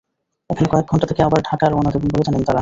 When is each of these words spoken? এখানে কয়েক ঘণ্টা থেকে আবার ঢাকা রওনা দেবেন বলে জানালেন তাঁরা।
এখানে 0.49 0.67
কয়েক 0.71 0.85
ঘণ্টা 0.85 1.05
থেকে 1.07 1.21
আবার 1.23 1.39
ঢাকা 1.41 1.65
রওনা 1.65 1.91
দেবেন 1.91 2.09
বলে 2.11 2.23
জানালেন 2.23 2.45
তাঁরা। 2.45 2.59